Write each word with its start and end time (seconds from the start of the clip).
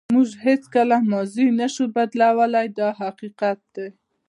موږ 0.15 0.29
هیڅکله 0.45 0.97
ماضي 1.11 1.47
نشو 1.59 1.85
بدلولی 1.95 2.67
دا 2.77 2.87
حقیقت 3.01 3.59
دی. 3.75 3.87